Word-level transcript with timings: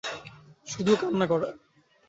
শুধু 0.67 0.93
কান্না 1.01 1.25
করে। 1.31 1.49